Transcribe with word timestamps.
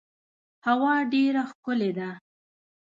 هوا 0.67 0.95
ډیره 1.13 1.41
ښکلې 1.51 1.91
ده. 1.97 2.09